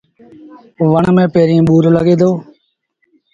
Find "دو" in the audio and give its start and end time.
2.21-2.29